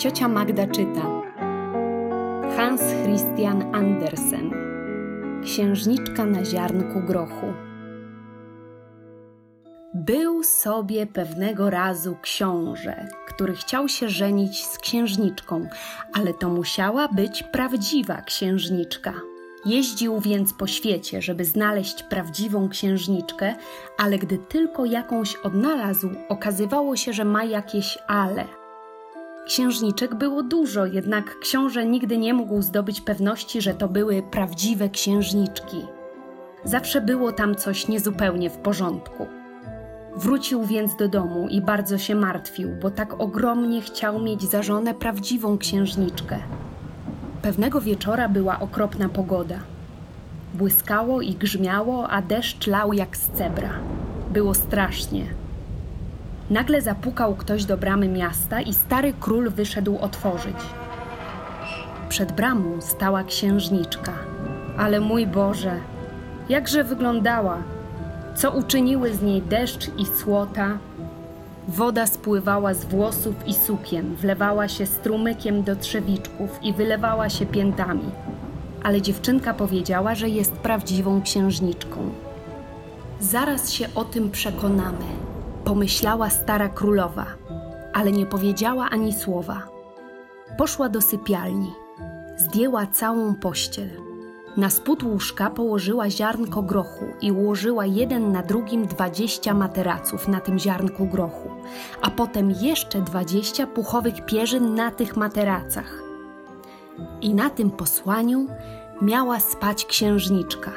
[0.00, 1.22] Ciocia Magda czyta.
[2.56, 4.50] Hans Christian Andersen.
[5.44, 7.46] Księżniczka na ziarnku grochu.
[9.94, 15.68] Był sobie pewnego razu książę, który chciał się żenić z księżniczką,
[16.12, 19.12] ale to musiała być prawdziwa księżniczka.
[19.64, 23.54] Jeździł więc po świecie, żeby znaleźć prawdziwą księżniczkę,
[23.98, 28.59] ale gdy tylko jakąś odnalazł, okazywało się, że ma jakieś ale.
[29.46, 35.86] Księżniczek było dużo, jednak książę nigdy nie mógł zdobyć pewności, że to były prawdziwe księżniczki.
[36.64, 39.26] Zawsze było tam coś niezupełnie w porządku.
[40.16, 44.94] Wrócił więc do domu i bardzo się martwił, bo tak ogromnie chciał mieć za żonę
[44.94, 46.38] prawdziwą księżniczkę.
[47.42, 49.58] Pewnego wieczora była okropna pogoda.
[50.54, 53.70] Błyskało i grzmiało, a deszcz lał jak z cebra.
[54.30, 55.39] Było strasznie.
[56.50, 60.56] Nagle zapukał ktoś do bramy miasta i stary król wyszedł otworzyć.
[62.08, 64.12] Przed bramą stała księżniczka.
[64.78, 65.80] Ale mój Boże,
[66.48, 67.58] jakże wyglądała!
[68.34, 70.78] Co uczyniły z niej deszcz i słota?
[71.68, 78.10] Woda spływała z włosów i sukien, wlewała się strumykiem do trzewiczków i wylewała się piętami.
[78.82, 82.10] Ale dziewczynka powiedziała, że jest prawdziwą księżniczką.
[83.20, 85.29] Zaraz się o tym przekonamy,
[85.64, 87.26] pomyślała stara królowa,
[87.92, 89.62] ale nie powiedziała ani słowa.
[90.58, 91.72] Poszła do sypialni,
[92.36, 94.10] zdjęła całą pościel
[94.56, 100.58] na spód łóżka położyła ziarnko grochu i ułożyła jeden na drugim dwadzieścia materaców na tym
[100.58, 101.50] ziarnku grochu,
[102.02, 106.02] a potem jeszcze dwadzieścia puchowych pierzyn na tych materacach.
[107.20, 108.46] I na tym posłaniu
[109.02, 110.70] miała spać księżniczka.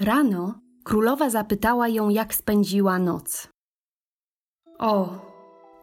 [0.00, 0.54] Rano
[0.86, 3.48] królowa zapytała ją, jak spędziła noc.
[4.78, 5.08] O,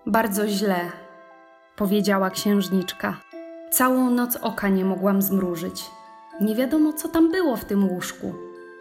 [0.05, 0.91] bardzo źle,
[1.75, 3.17] powiedziała księżniczka.
[3.71, 5.85] Całą noc oka nie mogłam zmrużyć.
[6.41, 8.33] Nie wiadomo, co tam było w tym łóżku.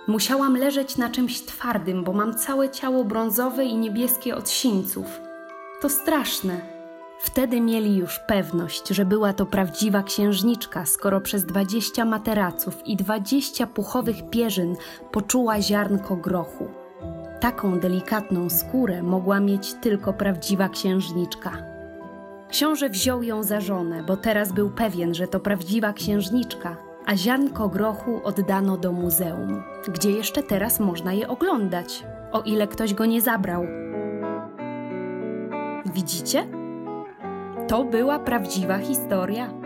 [0.09, 5.21] Musiałam leżeć na czymś twardym, bo mam całe ciało brązowe i niebieskie od sińców.
[5.81, 6.72] To straszne.
[7.22, 13.66] Wtedy mieli już pewność, że była to prawdziwa księżniczka, skoro przez dwadzieścia materaców i dwadzieścia
[13.66, 14.77] puchowych pierzyn
[15.12, 16.69] poczuła ziarnko grochu.
[17.41, 21.50] Taką delikatną skórę mogła mieć tylko prawdziwa księżniczka.
[22.49, 27.69] Książę wziął ją za żonę, bo teraz był pewien, że to prawdziwa księżniczka, a ziarnko
[27.69, 33.21] grochu oddano do muzeum, gdzie jeszcze teraz można je oglądać, o ile ktoś go nie
[33.21, 33.66] zabrał.
[35.94, 36.62] Widzicie?
[37.72, 39.62] To była prawdziwa historia.